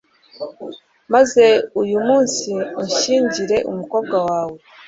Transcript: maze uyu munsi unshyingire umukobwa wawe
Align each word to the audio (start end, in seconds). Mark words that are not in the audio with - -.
maze 1.13 1.45
uyu 1.81 1.97
munsi 2.07 2.51
unshyingire 2.81 3.57
umukobwa 3.71 4.17
wawe 4.27 4.57